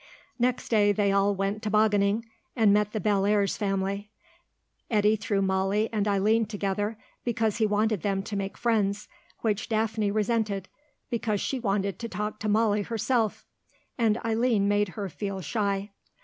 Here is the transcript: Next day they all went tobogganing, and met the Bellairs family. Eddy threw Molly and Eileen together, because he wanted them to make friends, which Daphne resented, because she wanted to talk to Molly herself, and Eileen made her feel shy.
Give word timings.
Next 0.39 0.69
day 0.69 0.91
they 0.91 1.11
all 1.11 1.35
went 1.35 1.61
tobogganing, 1.61 2.25
and 2.55 2.73
met 2.73 2.91
the 2.91 2.99
Bellairs 2.99 3.55
family. 3.55 4.09
Eddy 4.89 5.15
threw 5.15 5.43
Molly 5.43 5.89
and 5.93 6.07
Eileen 6.07 6.47
together, 6.47 6.97
because 7.23 7.57
he 7.57 7.67
wanted 7.67 8.01
them 8.01 8.23
to 8.23 8.35
make 8.35 8.57
friends, 8.57 9.07
which 9.41 9.69
Daphne 9.69 10.09
resented, 10.09 10.69
because 11.11 11.39
she 11.39 11.59
wanted 11.59 11.99
to 11.99 12.09
talk 12.09 12.39
to 12.39 12.49
Molly 12.49 12.81
herself, 12.81 13.45
and 13.95 14.17
Eileen 14.25 14.67
made 14.67 14.89
her 14.97 15.07
feel 15.07 15.39
shy. 15.39 15.91